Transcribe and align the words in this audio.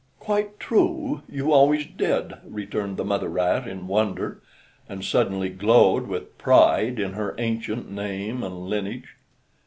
"Quite 0.19 0.59
true! 0.59 1.21
you 1.29 1.53
always 1.53 1.85
did," 1.85 2.33
returned 2.43 2.97
the 2.97 3.05
mother 3.05 3.29
rat 3.29 3.67
in 3.67 3.85
wonder, 3.87 4.41
and 4.89 5.05
suddenly 5.05 5.49
glowed 5.49 6.07
with 6.07 6.39
pride 6.39 6.97
in 6.99 7.13
her 7.13 7.35
ancient 7.37 7.91
name 7.91 8.41
and 8.41 8.61
lineage. 8.67 9.09